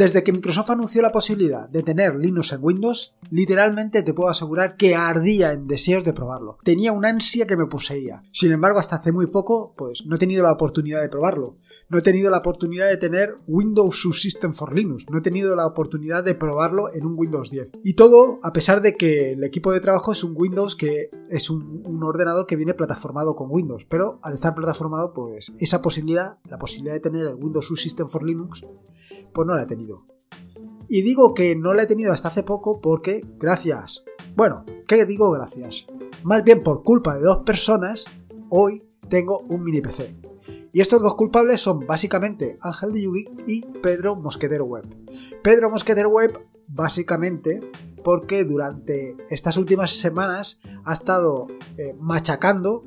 [0.00, 4.78] Desde que Microsoft anunció la posibilidad de tener Linux en Windows, literalmente te puedo asegurar
[4.78, 6.56] que ardía en deseos de probarlo.
[6.64, 8.22] Tenía una ansia que me poseía.
[8.32, 11.58] Sin embargo, hasta hace muy poco, pues no he tenido la oportunidad de probarlo.
[11.90, 15.04] No he tenido la oportunidad de tener Windows Subsystem for Linux.
[15.10, 17.72] No he tenido la oportunidad de probarlo en un Windows 10.
[17.84, 21.50] Y todo a pesar de que el equipo de trabajo es un Windows que es
[21.50, 23.84] un, un ordenador que viene plataformado con Windows.
[23.84, 28.24] Pero al estar plataformado, pues esa posibilidad, la posibilidad de tener el Windows Subsystem for
[28.24, 28.64] Linux,
[29.32, 29.89] pues no la he tenido.
[30.92, 34.02] Y digo que no la he tenido hasta hace poco porque, gracias.
[34.34, 35.86] Bueno, ¿qué digo gracias?
[36.24, 38.06] Más bien por culpa de dos personas,
[38.48, 40.16] hoy tengo un mini PC.
[40.72, 44.84] Y estos dos culpables son básicamente Ángel de Yugi y Pedro Mosquetero Web.
[45.44, 47.60] Pedro Mosquetero Web, básicamente,
[48.02, 51.46] porque durante estas últimas semanas ha estado
[51.76, 52.82] eh, machacando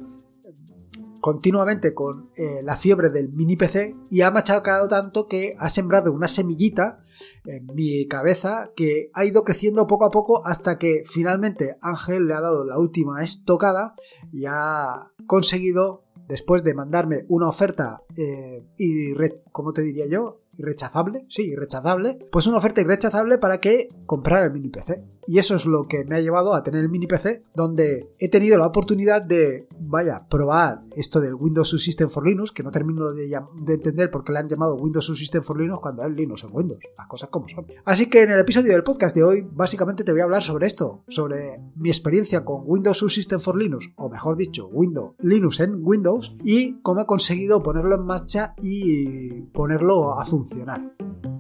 [1.24, 6.12] continuamente con eh, la fiebre del mini PC y ha machacado tanto que ha sembrado
[6.12, 7.00] una semillita
[7.46, 12.34] en mi cabeza que ha ido creciendo poco a poco hasta que finalmente Ángel le
[12.34, 13.96] ha dado la última estocada
[14.34, 19.14] y ha conseguido después de mandarme una oferta eh, y,
[19.54, 20.43] ¿cómo te diría yo?
[20.58, 25.04] Irrechazable, sí, irrechazable, pues una oferta irrechazable para que comprara el mini PC.
[25.26, 28.30] Y eso es lo que me ha llevado a tener el mini PC, donde he
[28.30, 33.14] tenido la oportunidad de, vaya, probar esto del Windows Subsystem for Linux, que no termino
[33.14, 36.44] de, de entender por qué le han llamado Windows Subsystem for Linux cuando es Linux
[36.44, 37.66] en Windows, las cosas como son.
[37.86, 40.68] Así que en el episodio del podcast de hoy, básicamente te voy a hablar sobre
[40.68, 45.80] esto, sobre mi experiencia con Windows Subsystem for Linux, o mejor dicho, Windows Linux en
[45.82, 51.33] Windows, y cómo he conseguido ponerlo en marcha y ponerlo a funcionar funcionar.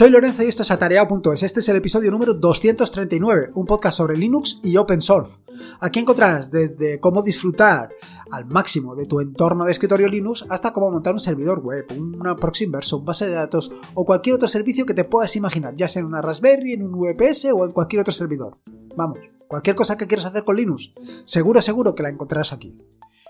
[0.00, 1.42] Soy Lorenzo y esto es Atareado.es.
[1.42, 5.40] Este es el episodio número 239, un podcast sobre Linux y Open Source.
[5.78, 7.90] Aquí encontrarás desde cómo disfrutar
[8.30, 12.34] al máximo de tu entorno de escritorio Linux hasta cómo montar un servidor web, una
[12.34, 15.86] proxy inverso, un base de datos o cualquier otro servicio que te puedas imaginar, ya
[15.86, 18.56] sea en una Raspberry, en un VPS o en cualquier otro servidor.
[18.96, 19.18] Vamos,
[19.48, 20.94] cualquier cosa que quieras hacer con Linux,
[21.24, 22.74] seguro, seguro que la encontrarás aquí.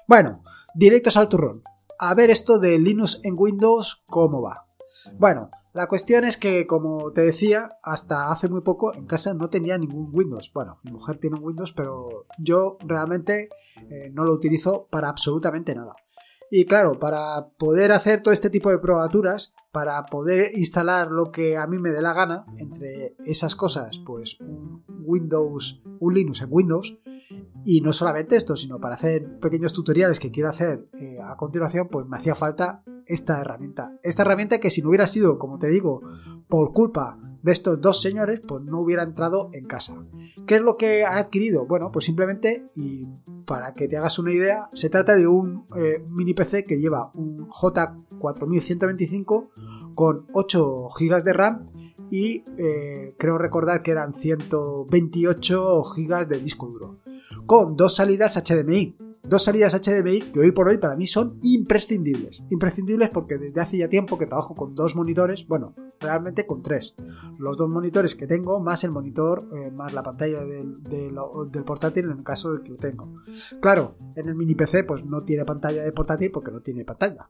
[0.06, 0.44] Bueno,
[0.76, 1.64] directos al turrón.
[1.98, 4.66] A ver esto de Linux en Windows, cómo va.
[5.18, 9.50] Bueno, la cuestión es que, como te decía, hasta hace muy poco en casa no
[9.50, 10.50] tenía ningún Windows.
[10.52, 13.48] Bueno, mi mujer tiene un Windows, pero yo realmente
[13.88, 15.94] eh, no lo utilizo para absolutamente nada.
[16.50, 21.56] Y claro, para poder hacer todo este tipo de probaturas, para poder instalar lo que
[21.56, 26.48] a mí me dé la gana, entre esas cosas, pues un Windows, un Linux en
[26.50, 26.98] Windows,
[27.64, 31.88] y no solamente esto, sino para hacer pequeños tutoriales que quiero hacer eh, a continuación,
[31.88, 33.96] pues me hacía falta esta herramienta.
[34.02, 36.00] Esta herramienta que si no hubiera sido, como te digo,
[36.48, 39.94] por culpa de estos dos señores, pues no hubiera entrado en casa.
[40.46, 41.66] ¿Qué es lo que ha adquirido?
[41.66, 43.06] Bueno, pues simplemente, y
[43.46, 47.10] para que te hagas una idea, se trata de un eh, mini PC que lleva
[47.14, 49.48] un J4125
[49.94, 51.66] con 8 GB de RAM
[52.10, 56.98] y eh, creo recordar que eran 128 GB de disco duro
[57.46, 58.96] con dos salidas HDMI.
[59.22, 62.42] Dos salidas HDMI que hoy por hoy para mí son imprescindibles.
[62.50, 66.94] Imprescindibles porque desde hace ya tiempo que trabajo con dos monitores, bueno, realmente con tres.
[67.38, 72.06] Los dos monitores que tengo, más el monitor, eh, más la pantalla del, del, portátil
[72.06, 73.12] en el caso de que lo tengo.
[73.60, 77.28] Claro, en el mini PC pues no tiene pantalla de portátil porque no tiene pantalla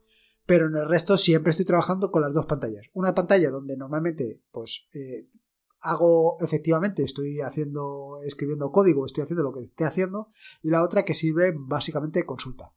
[0.50, 2.84] pero en el resto siempre estoy trabajando con las dos pantallas.
[2.92, 5.28] Una pantalla donde normalmente pues eh,
[5.78, 11.04] hago efectivamente, estoy haciendo, escribiendo código, estoy haciendo lo que esté haciendo, y la otra
[11.04, 12.72] que sirve básicamente de consulta.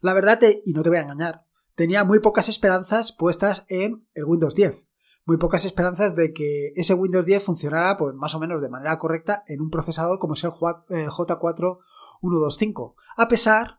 [0.00, 4.24] La verdad, y no te voy a engañar, tenía muy pocas esperanzas puestas en el
[4.24, 4.88] Windows 10.
[5.26, 8.96] Muy pocas esperanzas de que ese Windows 10 funcionara pues, más o menos de manera
[8.96, 13.77] correcta en un procesador como es el J4125, a pesar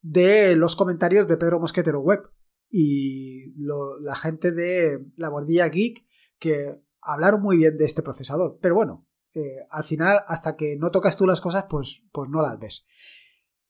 [0.00, 2.30] de los comentarios de Pedro Mosquetero Web
[2.68, 3.52] y
[4.00, 6.04] la gente de la Bordilla Geek
[6.38, 10.90] que hablaron muy bien de este procesador, pero bueno, eh, al final, hasta que no
[10.90, 12.84] tocas tú las cosas, pues, pues no las ves.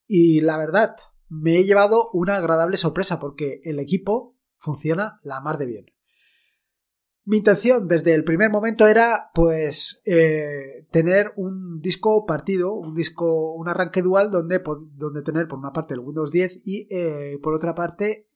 [0.07, 0.97] Y la verdad,
[1.29, 5.87] me he llevado una agradable sorpresa porque el equipo funciona la más de bien.
[7.25, 13.53] Mi intención desde el primer momento era, pues, eh, tener un disco partido, un disco,
[13.53, 14.63] un arranque dual donde,
[14.95, 18.27] donde tener por una parte el Windows 10 y eh, por otra parte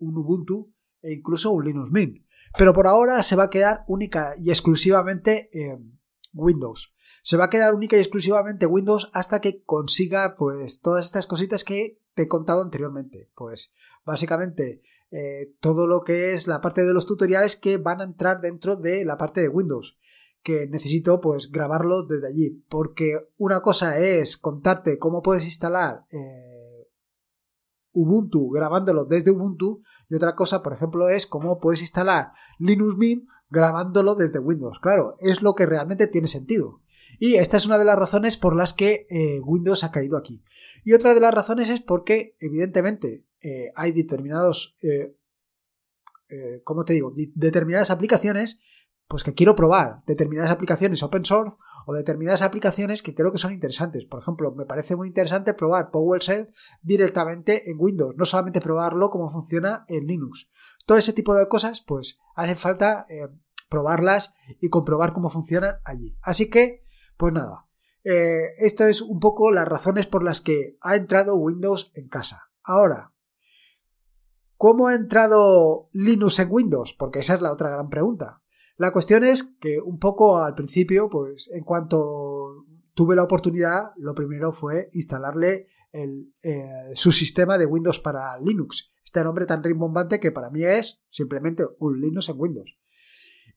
[0.00, 0.72] un Ubuntu
[1.02, 2.24] e incluso un Linux Mint.
[2.56, 5.98] Pero por ahora se va a quedar única y exclusivamente en
[6.34, 6.94] Windows.
[7.22, 11.64] Se va a quedar única y exclusivamente Windows hasta que consiga pues todas estas cositas
[11.64, 13.30] que te he contado anteriormente.
[13.34, 13.74] Pues
[14.04, 18.40] básicamente eh, todo lo que es la parte de los tutoriales que van a entrar
[18.40, 19.98] dentro de la parte de Windows.
[20.42, 22.64] que necesito pues grabarlo desde allí.
[22.68, 26.88] Porque una cosa es contarte cómo puedes instalar eh,
[27.90, 33.28] Ubuntu grabándolo desde Ubuntu y otra cosa, por ejemplo, es cómo puedes instalar Linux Mint
[33.48, 34.78] grabándolo desde Windows.
[34.80, 36.80] Claro, es lo que realmente tiene sentido.
[37.18, 40.42] Y esta es una de las razones por las que eh, Windows ha caído aquí.
[40.84, 45.16] Y otra de las razones es porque, evidentemente, eh, hay determinados, eh,
[46.64, 47.12] ¿cómo te digo?
[47.34, 48.60] Determinadas aplicaciones,
[49.06, 50.02] pues que quiero probar.
[50.06, 51.56] Determinadas aplicaciones open source
[51.86, 54.04] o determinadas aplicaciones que creo que son interesantes.
[54.04, 56.50] Por ejemplo, me parece muy interesante probar PowerShell
[56.82, 60.50] directamente en Windows, no solamente probarlo cómo funciona en Linux.
[60.84, 63.06] Todo ese tipo de cosas, pues hace falta
[63.68, 66.16] probarlas y comprobar cómo funcionan allí.
[66.22, 67.66] Así que pues nada,
[68.04, 72.50] eh, esto es un poco las razones por las que ha entrado Windows en casa.
[72.62, 73.12] Ahora,
[74.56, 76.94] ¿cómo ha entrado Linux en Windows?
[76.94, 78.42] Porque esa es la otra gran pregunta.
[78.76, 82.64] La cuestión es que un poco al principio, pues en cuanto
[82.94, 88.92] tuve la oportunidad, lo primero fue instalarle eh, su sistema de Windows para Linux.
[89.02, 92.76] Este nombre tan rimbombante que para mí es simplemente un Linux en Windows.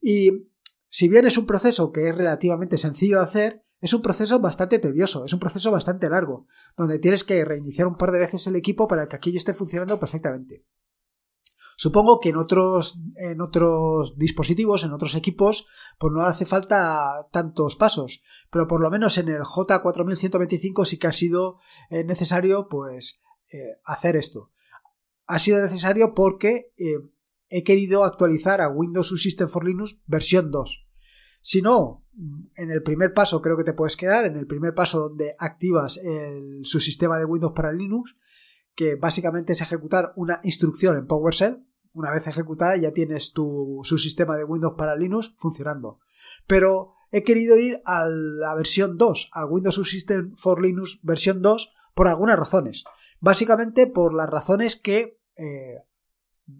[0.01, 0.48] Y
[0.88, 4.80] si bien es un proceso que es relativamente sencillo de hacer, es un proceso bastante
[4.80, 6.48] tedioso, es un proceso bastante largo,
[6.78, 10.00] donde tienes que reiniciar un par de veces el equipo para que aquello esté funcionando
[10.00, 10.66] perfectamente.
[11.75, 15.65] Supongo que en otros, en otros dispositivos, en otros equipos,
[15.97, 18.21] pues no hace falta tantos pasos,
[18.51, 21.59] pero por lo menos en el J4125 sí que ha sido
[21.89, 23.21] eh, necesario pues
[23.51, 24.51] eh, hacer esto.
[25.25, 27.00] Ha sido necesario porque eh,
[27.50, 30.85] he querido actualizar a Windows System for Linux versión 2.
[31.41, 32.03] Si no,
[32.55, 35.97] en el primer paso creo que te puedes quedar, en el primer paso donde activas
[35.97, 38.17] el subsistema de Windows para Linux,
[38.79, 41.67] que básicamente es ejecutar una instrucción en PowerShell.
[41.91, 45.99] Una vez ejecutada ya tienes tu subsistema de Windows para Linux funcionando.
[46.47, 51.73] Pero he querido ir a la versión 2, a Windows Subsystem for Linux versión 2,
[51.93, 52.85] por algunas razones.
[53.19, 55.83] Básicamente por las razones que eh,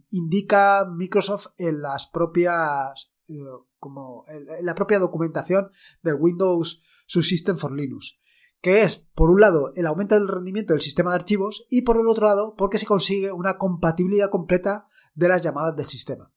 [0.10, 3.34] indica Microsoft en las propias eh,
[3.78, 5.72] como en la propia documentación
[6.04, 8.20] del Windows Subsystem for Linux,
[8.62, 11.98] que es, por un lado, el aumento del rendimiento del sistema de archivos y por
[11.98, 16.32] el otro lado, porque se consigue una compatibilidad completa de las llamadas del sistema.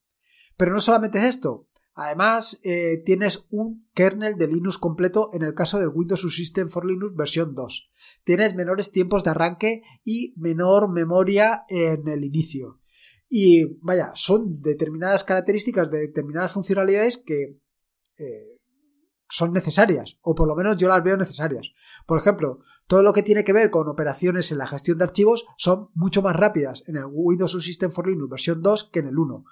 [0.57, 5.53] Pero no solamente es esto, además eh, tienes un kernel de Linux completo en el
[5.53, 7.91] caso del Windows Subsystem for Linux versión 2.
[8.23, 12.79] Tienes menores tiempos de arranque y menor memoria en el inicio.
[13.27, 17.59] Y vaya, son determinadas características de determinadas funcionalidades que
[18.19, 18.52] eh,
[19.33, 21.73] son necesarias, o por lo menos yo las veo necesarias.
[22.05, 25.47] Por ejemplo, todo lo que tiene que ver con operaciones en la gestión de archivos
[25.57, 29.17] son mucho más rápidas en el Windows System for Linux versión 2 que en el
[29.17, 29.43] 1.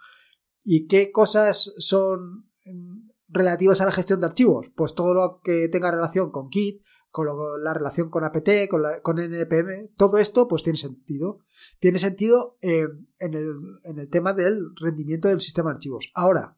[0.64, 4.70] ¿Y qué cosas son mm, relativas a la gestión de archivos?
[4.70, 7.28] Pues todo lo que tenga relación con Git, con
[7.64, 11.40] la relación con apt, con, con npm, todo esto pues tiene sentido.
[11.80, 12.88] Tiene sentido eh,
[13.18, 16.12] en, el, en el tema del rendimiento del sistema de archivos.
[16.14, 16.56] Ahora,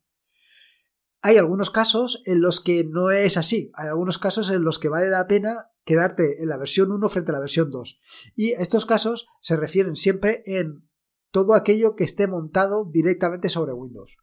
[1.23, 3.71] hay algunos casos en los que no es así.
[3.75, 7.31] Hay algunos casos en los que vale la pena quedarte en la versión 1 frente
[7.31, 7.99] a la versión 2.
[8.35, 10.85] Y estos casos se refieren siempre en
[11.31, 14.17] todo aquello que esté montado directamente sobre Windows.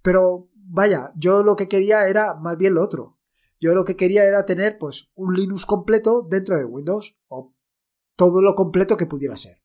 [0.00, 3.18] Pero vaya, yo lo que quería era más bien lo otro.
[3.60, 7.54] Yo lo que quería era tener pues un Linux completo dentro de Windows o
[8.16, 9.58] todo lo completo que pudiera ser.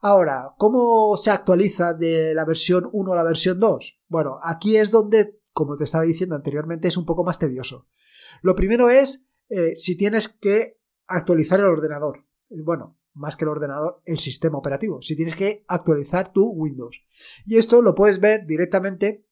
[0.00, 4.00] Ahora, ¿cómo se actualiza de la versión 1 a la versión 2?
[4.06, 7.86] Bueno, aquí es donde, como te estaba diciendo anteriormente, es un poco más tedioso.
[8.42, 12.26] Lo primero es eh, si tienes que actualizar el ordenador.
[12.50, 15.00] Bueno, más que el ordenador, el sistema operativo.
[15.00, 17.00] Si tienes que actualizar tu Windows.
[17.46, 19.26] Y esto lo puedes ver directamente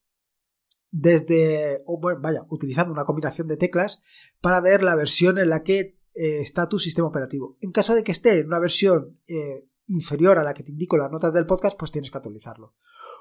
[0.92, 4.00] desde, o bueno, vaya, utilizando una combinación de teclas
[4.40, 7.58] para ver la versión en la que eh, está tu sistema operativo.
[7.60, 10.96] En caso de que esté en una versión eh, inferior a la que te indico
[10.96, 12.76] las notas del podcast, pues tienes que actualizarlo.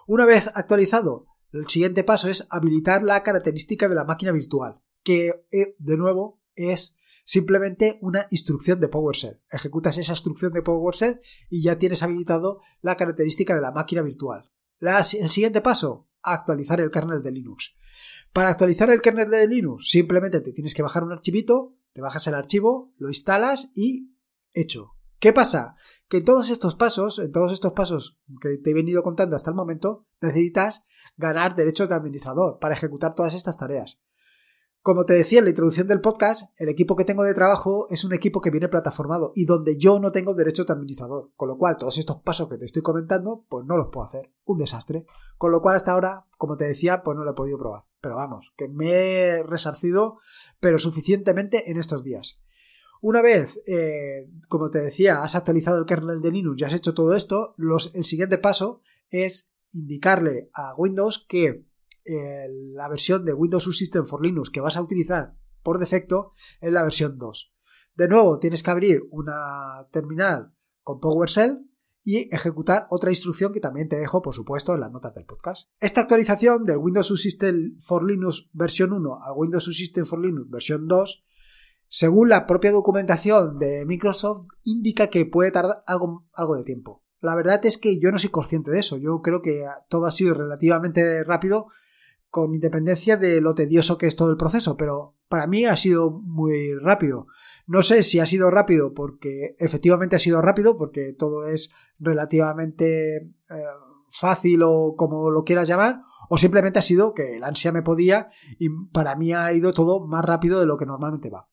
[0.05, 5.45] Una vez actualizado, el siguiente paso es habilitar la característica de la máquina virtual, que
[5.51, 9.41] eh, de nuevo es simplemente una instrucción de PowerShell.
[9.49, 14.51] Ejecutas esa instrucción de PowerShell y ya tienes habilitado la característica de la máquina virtual.
[14.79, 17.73] el siguiente paso, actualizar el kernel de Linux.
[18.33, 22.27] Para actualizar el kernel de Linux, simplemente te tienes que bajar un archivito, te bajas
[22.27, 24.15] el archivo, lo instalas y
[24.53, 24.95] hecho.
[25.19, 25.75] ¿Qué pasa?
[26.11, 29.49] Que en todos estos pasos, en todos estos pasos que te he venido contando hasta
[29.49, 34.01] el momento, necesitas ganar derechos de administrador para ejecutar todas estas tareas.
[34.81, 38.03] Como te decía en la introducción del podcast, el equipo que tengo de trabajo es
[38.03, 41.57] un equipo que viene plataformado y donde yo no tengo derechos de administrador, con lo
[41.57, 44.33] cual todos estos pasos que te estoy comentando, pues no los puedo hacer.
[44.43, 45.05] Un desastre.
[45.37, 47.85] Con lo cual hasta ahora, como te decía, pues no lo he podido probar.
[48.01, 50.17] Pero vamos, que me he resarcido,
[50.59, 52.41] pero suficientemente en estos días.
[53.01, 56.93] Una vez, eh, como te decía, has actualizado el kernel de Linux y has hecho
[56.93, 57.55] todo esto,
[57.93, 61.65] el siguiente paso es indicarle a Windows que
[62.05, 66.83] la versión de Windows Subsystem for Linux que vas a utilizar por defecto es la
[66.83, 67.53] versión 2.
[67.95, 71.67] De nuevo, tienes que abrir una terminal con PowerShell
[72.03, 75.69] y ejecutar otra instrucción que también te dejo, por supuesto, en las notas del podcast.
[75.79, 80.87] Esta actualización del Windows Subsystem for Linux versión 1 a Windows Subsystem for Linux versión
[80.87, 81.23] 2,
[81.93, 87.03] según la propia documentación de Microsoft, indica que puede tardar algo, algo de tiempo.
[87.19, 88.95] La verdad es que yo no soy consciente de eso.
[88.95, 91.67] Yo creo que todo ha sido relativamente rápido
[92.29, 96.11] con independencia de lo tedioso que es todo el proceso, pero para mí ha sido
[96.11, 97.27] muy rápido.
[97.67, 103.17] No sé si ha sido rápido porque efectivamente ha sido rápido, porque todo es relativamente
[103.17, 103.31] eh,
[104.11, 108.29] fácil o como lo quieras llamar, o simplemente ha sido que el ansia me podía
[108.57, 111.49] y para mí ha ido todo más rápido de lo que normalmente va.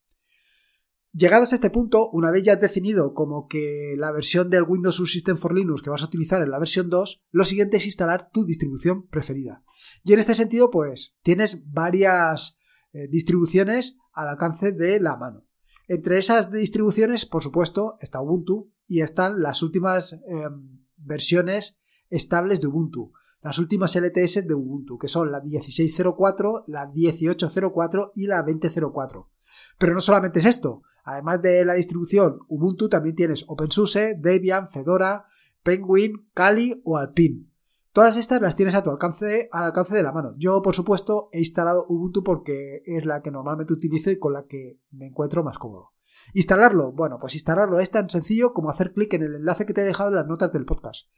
[1.13, 4.97] Llegados a este punto, una vez ya has definido como que la versión del Windows
[4.97, 8.31] Subsystem for Linux que vas a utilizar es la versión 2, lo siguiente es instalar
[8.31, 9.65] tu distribución preferida.
[10.05, 12.59] Y en este sentido, pues tienes varias
[12.93, 15.45] eh, distribuciones al alcance de la mano.
[15.87, 21.79] Entre esas distribuciones, por supuesto, está Ubuntu y están las últimas em, versiones
[22.11, 28.27] estables de Ubuntu, las últimas LTS de Ubuntu, que son la 16.04, la 18.04 y
[28.27, 29.27] la 20.04.
[29.79, 35.25] Pero no solamente es esto, Además de la distribución Ubuntu, también tienes OpenSUSE, Debian, Fedora,
[35.63, 37.47] Penguin, Kali o Alpine.
[37.93, 40.35] Todas estas las tienes a tu alcance, al alcance de la mano.
[40.37, 44.45] Yo, por supuesto, he instalado Ubuntu porque es la que normalmente utilizo y con la
[44.45, 45.95] que me encuentro más cómodo.
[46.35, 46.93] ¿Instalarlo?
[46.93, 49.87] Bueno, pues instalarlo es tan sencillo como hacer clic en el enlace que te he
[49.87, 51.09] dejado en las notas del podcast.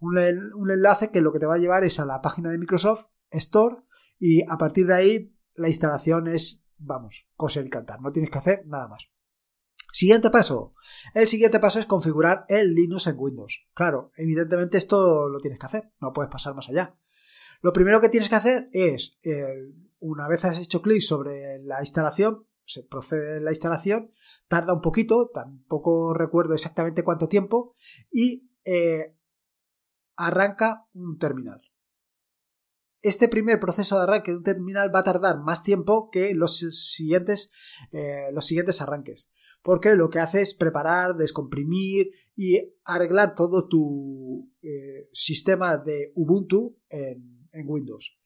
[0.00, 0.16] Un,
[0.54, 3.06] un enlace que lo que te va a llevar es a la página de Microsoft
[3.30, 3.78] Store
[4.20, 8.00] y a partir de ahí la instalación es, vamos, coser y cantar.
[8.00, 9.10] No tienes que hacer nada más.
[9.92, 10.74] Siguiente paso.
[11.14, 13.66] El siguiente paso es configurar el Linux en Windows.
[13.74, 16.96] Claro, evidentemente esto lo tienes que hacer, no puedes pasar más allá.
[17.62, 21.80] Lo primero que tienes que hacer es, eh, una vez has hecho clic sobre la
[21.80, 24.12] instalación, se procede la instalación,
[24.48, 27.74] tarda un poquito, tampoco recuerdo exactamente cuánto tiempo,
[28.10, 29.16] y eh,
[30.16, 31.60] arranca un terminal.
[33.02, 36.58] Este primer proceso de arranque de un terminal va a tardar más tiempo que los
[36.58, 37.50] siguientes,
[37.92, 39.30] eh, los siguientes arranques
[39.62, 46.78] porque lo que hace es preparar, descomprimir y arreglar todo tu eh, sistema de Ubuntu
[46.88, 48.18] en, en Windows.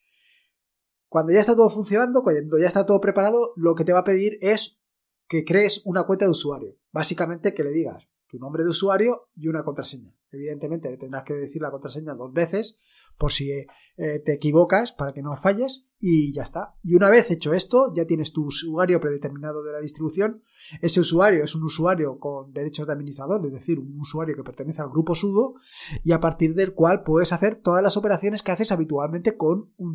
[1.09, 4.05] Cuando ya está todo funcionando, cuando ya está todo preparado, lo que te va a
[4.05, 4.81] pedir es
[5.29, 6.77] que crees una cuenta de usuario.
[6.93, 10.13] Básicamente que le digas tu nombre de usuario y una contraseña.
[10.33, 12.81] Evidentemente le tendrás que decir la contraseña dos veces
[13.17, 16.75] por si eh, te equivocas para que no falles y ya está.
[16.83, 20.43] Y una vez hecho esto, ya tienes tu usuario predeterminado de la distribución.
[20.83, 24.83] Ese usuario es un usuario con derechos de administrador, es decir, un usuario que pertenece
[24.83, 25.55] al grupo sudo
[26.03, 29.95] y a partir del cual puedes hacer todas las operaciones que haces habitualmente con un,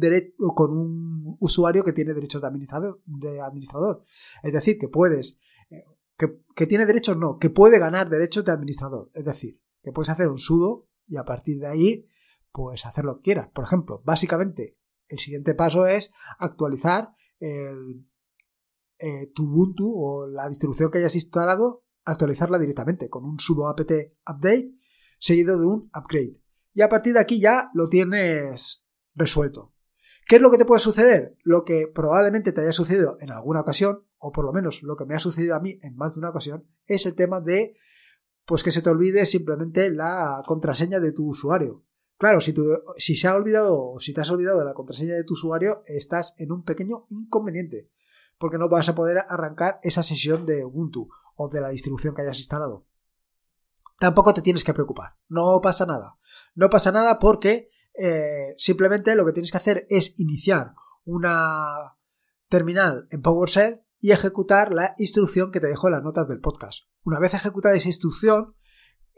[0.55, 4.01] con un usuario que tiene derechos de administrador, de administrador.
[4.43, 5.41] Es decir, que puedes...
[6.19, 9.09] Eh, que, tiene derechos no, que puede ganar derechos de administrador.
[9.13, 12.05] Es decir, que puedes hacer un sudo y a partir de ahí
[12.51, 13.49] pues hacer lo que quieras.
[13.53, 18.05] Por ejemplo, básicamente el siguiente paso es actualizar el,
[18.99, 23.91] eh, tu Ubuntu o la distribución que hayas instalado, actualizarla directamente con un sudo apt
[24.27, 24.73] update
[25.19, 26.37] seguido de un upgrade.
[26.73, 28.85] Y a partir de aquí ya lo tienes
[29.15, 29.73] resuelto.
[30.27, 31.37] ¿Qué es lo que te puede suceder?
[31.43, 35.05] Lo que probablemente te haya sucedido en alguna ocasión, o por lo menos lo que
[35.05, 37.77] me ha sucedido a mí en más de una ocasión, es el tema de
[38.45, 41.85] pues que se te olvide simplemente la contraseña de tu usuario.
[42.17, 42.53] Claro, si,
[42.97, 45.83] si se ha olvidado o si te has olvidado de la contraseña de tu usuario,
[45.85, 47.91] estás en un pequeño inconveniente,
[48.37, 52.23] porque no vas a poder arrancar esa sesión de Ubuntu o de la distribución que
[52.23, 52.87] hayas instalado.
[53.99, 56.17] Tampoco te tienes que preocupar, no pasa nada.
[56.55, 60.73] No pasa nada porque eh, simplemente lo que tienes que hacer es iniciar
[61.05, 61.95] una
[62.47, 66.85] terminal en PowerShell y ejecutar la instrucción que te dejo en las notas del podcast.
[67.03, 68.55] Una vez ejecutada esa instrucción,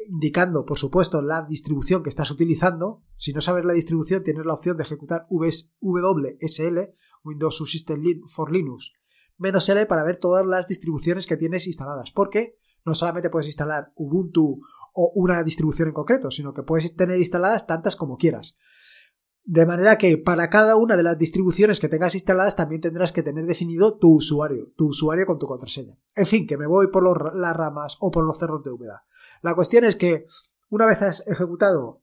[0.08, 3.04] indicando, por supuesto, la distribución que estás utilizando.
[3.18, 6.80] Si no sabes la distribución, tienes la opción de ejecutar WSL,
[7.24, 8.94] Windows Subsystem for Linux,
[9.38, 12.12] menos L para ver todas las distribuciones que tienes instaladas.
[12.12, 14.62] Porque no solamente puedes instalar Ubuntu
[14.94, 18.56] o una distribución en concreto, sino que puedes tener instaladas tantas como quieras.
[19.52, 23.22] De manera que para cada una de las distribuciones que tengas instaladas también tendrás que
[23.22, 25.98] tener definido tu usuario, tu usuario con tu contraseña.
[26.16, 29.00] En fin, que me voy por las ramas o por los cerros de humedad.
[29.42, 30.26] La cuestión es que
[30.70, 32.02] una vez has ejecutado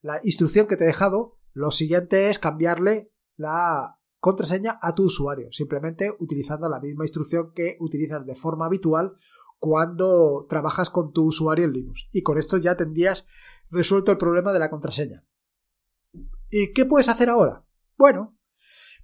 [0.00, 5.52] la instrucción que te he dejado, lo siguiente es cambiarle la contraseña a tu usuario,
[5.52, 9.16] simplemente utilizando la misma instrucción que utilizas de forma habitual
[9.58, 12.08] cuando trabajas con tu usuario en Linux.
[12.10, 13.26] Y con esto ya tendrías
[13.70, 15.26] resuelto el problema de la contraseña.
[16.50, 17.64] ¿Y qué puedes hacer ahora?
[17.96, 18.38] Bueno,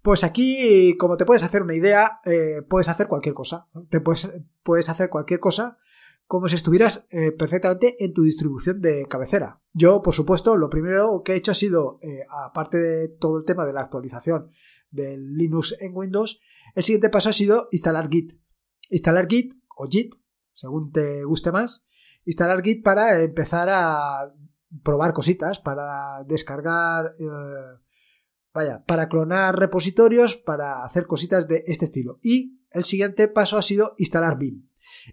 [0.03, 3.69] pues aquí, como te puedes hacer una idea, eh, puedes hacer cualquier cosa.
[3.89, 4.31] Te puedes,
[4.63, 5.79] puedes hacer cualquier cosa
[6.27, 9.61] como si estuvieras eh, perfectamente en tu distribución de cabecera.
[9.73, 13.45] Yo, por supuesto, lo primero que he hecho ha sido, eh, aparte de todo el
[13.45, 14.51] tema de la actualización
[14.91, 16.41] del Linux en Windows,
[16.75, 18.33] el siguiente paso ha sido instalar Git.
[18.91, 20.15] Instalar Git o Git,
[20.53, 21.87] según te guste más,
[22.25, 24.33] instalar Git para empezar a
[24.83, 27.79] probar cositas, para descargar, eh,
[28.53, 32.19] vaya, para clonar repositorios, para hacer cositas de este estilo.
[32.23, 34.69] Y el siguiente paso ha sido instalar Vim.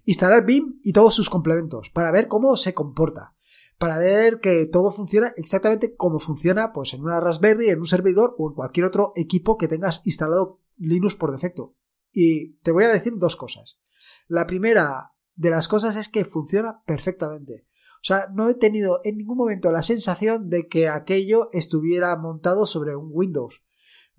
[0.06, 3.36] Instalar Vim y todos sus complementos para ver cómo se comporta.
[3.78, 8.36] Para ver que todo funciona exactamente como funciona pues, en una Raspberry, en un servidor
[8.38, 11.76] o en cualquier otro equipo que tengas instalado Linux por defecto.
[12.14, 13.80] Y te voy a decir dos cosas.
[14.28, 17.66] La primera de las cosas es que funciona perfectamente.
[18.02, 22.66] O sea, no he tenido en ningún momento la sensación de que aquello estuviera montado
[22.66, 23.62] sobre un Windows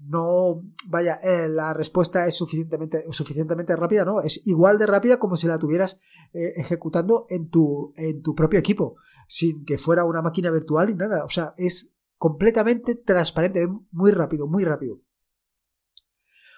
[0.08, 4.20] no, vaya, eh, la respuesta es suficientemente, suficientemente rápida, ¿no?
[4.20, 6.00] Es igual de rápida como si la tuvieras
[6.32, 8.96] eh, ejecutando en tu, en tu propio equipo,
[9.28, 11.24] sin que fuera una máquina virtual ni nada.
[11.24, 15.00] O sea, es completamente transparente, muy rápido, muy rápido.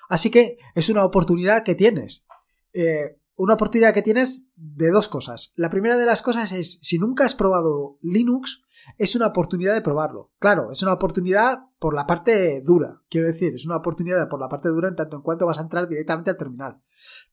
[0.09, 2.27] Así que es una oportunidad que tienes.
[2.73, 5.53] Eh, una oportunidad que tienes de dos cosas.
[5.57, 8.63] La primera de las cosas es, si nunca has probado Linux,
[8.99, 10.33] es una oportunidad de probarlo.
[10.39, 14.49] Claro, es una oportunidad por la parte dura, quiero decir, es una oportunidad por la
[14.49, 16.81] parte dura en tanto en cuanto vas a entrar directamente al terminal.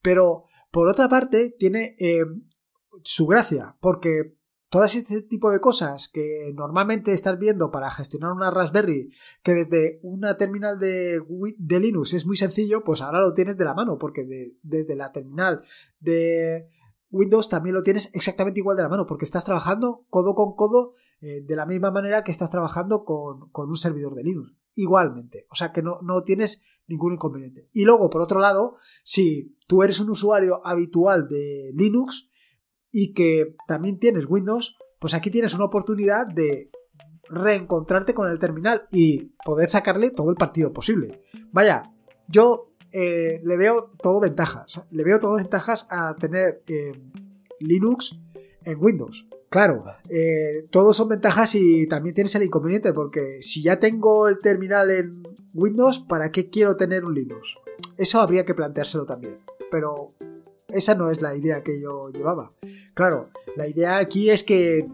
[0.02, 2.24] Pero, por otra parte, tiene eh,
[3.04, 4.38] su gracia, porque
[4.72, 9.12] todo este tipo de cosas que normalmente estás viendo para gestionar una Raspberry,
[9.44, 11.22] que desde una terminal de,
[11.60, 14.26] Linux es muy sencillo, pues ahora lo tienes de la mano, porque
[14.64, 15.62] desde la terminal
[16.00, 16.70] de
[17.12, 20.94] Windows también lo tienes exactamente igual de la mano, porque estás trabajando codo con codo
[21.20, 24.56] eh, de la misma manera que estás trabajando con, un servidor de Linux.
[24.78, 25.48] Igualmente.
[25.52, 27.68] O sea que no, no tienes ningún inconveniente.
[27.74, 32.31] Y luego, por otro lado, si tú eres un usuario habitual de Linux
[32.92, 36.70] y que también tienes Windows, pues aquí tienes una oportunidad de
[37.30, 41.22] reencontrarte con el terminal y poder sacarle todo el partido posible.
[41.52, 41.92] Vaya,
[42.28, 44.86] yo eh, le veo todo ventajas.
[44.92, 46.92] Le veo todo ventajas a tener eh,
[47.60, 48.20] Linux
[48.64, 49.28] en Windows.
[49.50, 54.40] Claro, eh, todos son ventajas y también tienes el inconveniente porque si ya tengo el
[54.40, 55.24] terminal en
[55.54, 57.56] Windows, ¿para qué quiero tener un Linux?
[57.98, 60.14] Eso habría que planteárselo también, pero
[60.74, 62.54] esa no es la idea que yo llevaba.
[62.94, 64.88] Claro, la idea aquí es que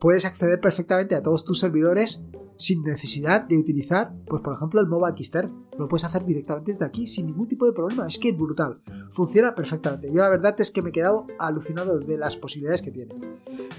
[0.00, 2.22] puedes acceder perfectamente a todos tus servidores
[2.56, 5.64] sin necesidad de utilizar, pues por ejemplo, el MOBA Xterm.
[5.78, 8.06] Lo puedes hacer directamente desde aquí sin ningún tipo de problema.
[8.06, 8.80] Es que es brutal.
[9.10, 10.08] Funciona perfectamente.
[10.12, 13.14] Yo la verdad es que me he quedado alucinado de las posibilidades que tiene.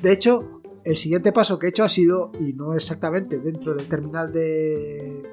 [0.02, 3.88] De hecho, el siguiente paso que he hecho ha sido, y no exactamente dentro del
[3.88, 5.24] terminal de,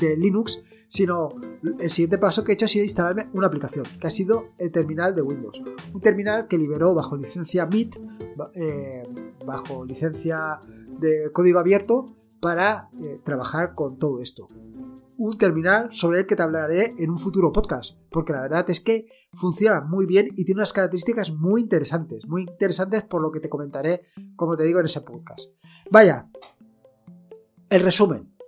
[0.00, 1.28] de Linux, sino
[1.78, 4.72] el siguiente paso que he hecho ha sido instalarme una aplicación, que ha sido el
[4.72, 5.62] terminal de Windows.
[5.92, 7.96] Un terminal que liberó bajo licencia MIT,
[8.54, 9.02] eh,
[9.46, 10.60] bajo licencia
[10.98, 14.48] de código abierto, para eh, trabajar con todo esto.
[15.16, 18.80] Un terminal sobre el que te hablaré en un futuro podcast, porque la verdad es
[18.80, 23.40] que funciona muy bien y tiene unas características muy interesantes, muy interesantes por lo que
[23.40, 24.02] te comentaré,
[24.34, 25.40] como te digo, en ese podcast.
[25.90, 26.26] Vaya,
[27.68, 28.39] el resumen.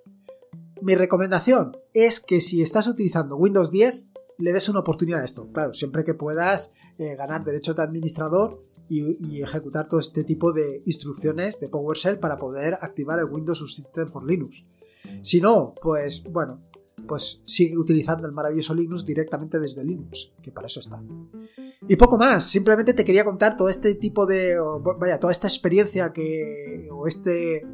[0.82, 4.04] Mi recomendación es que si estás utilizando Windows 10,
[4.38, 5.48] le des una oportunidad a esto.
[5.52, 10.82] Claro, siempre que puedas eh, ganar derechos de administrador y, ejecutar todo este tipo de
[10.84, 14.66] instrucciones de PowerShell para poder activar el Windows Subsystem for Linux.
[15.22, 16.60] Si no, pues bueno,
[17.06, 21.00] pues sigue utilizando el maravilloso Linux directamente desde Linux, que para eso está.
[21.88, 24.58] Y poco más, simplemente te quería contar todo este tipo de,
[24.98, 27.64] vaya, toda esta experiencia que, o este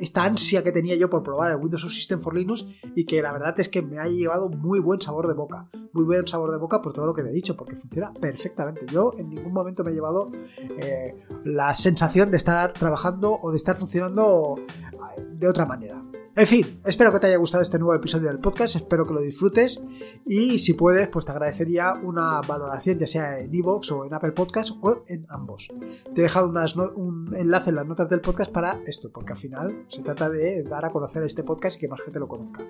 [0.00, 3.32] esta ansia que tenía yo por probar el Windows System for Linux y que la
[3.32, 5.68] verdad es que me ha llevado muy buen sabor de boca.
[5.92, 8.86] Muy buen sabor de boca por todo lo que te he dicho, porque funciona perfectamente.
[8.92, 10.30] Yo en ningún momento me he llevado
[10.78, 16.02] eh, la sensación de estar trabajando o de estar funcionando eh, de otra manera.
[16.40, 19.20] En fin, espero que te haya gustado este nuevo episodio del podcast, espero que lo
[19.20, 19.78] disfrutes
[20.24, 24.32] y si puedes, pues te agradecería una valoración ya sea en iVoox o en Apple
[24.32, 25.68] Podcast o en ambos.
[26.14, 26.50] Te he dejado
[26.96, 30.62] un enlace en las notas del podcast para esto, porque al final se trata de
[30.62, 32.64] dar a conocer este podcast y que más gente lo conozca.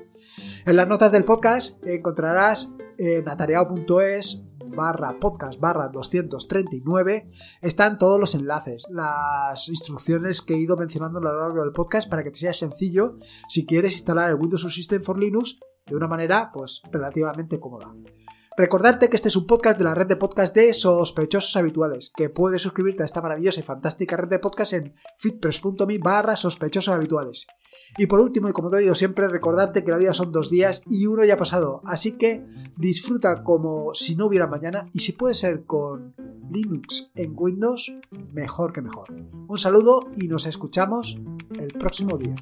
[0.66, 7.30] En las notas del podcast encontrarás en atareado.es barra podcast barra 239
[7.60, 12.08] están todos los enlaces, las instrucciones que he ido mencionando a lo largo del podcast
[12.08, 16.06] para que te sea sencillo si quieres instalar el Windows System for Linux de una
[16.06, 17.92] manera pues relativamente cómoda.
[18.56, 22.28] Recordarte que este es un podcast de la red de podcast de sospechosos habituales, que
[22.28, 26.34] puedes suscribirte a esta maravillosa y fantástica red de podcast en fitpress.me barra
[26.88, 27.46] habituales.
[27.98, 30.82] Y por último, y como te digo siempre, recordarte que la vida son dos días
[30.86, 32.44] y uno ya ha pasado, así que
[32.76, 36.14] disfruta como si no hubiera mañana y si puede ser con
[36.50, 37.92] Linux en Windows,
[38.32, 39.08] mejor que mejor.
[39.46, 41.18] Un saludo y nos escuchamos
[41.58, 42.36] el próximo día.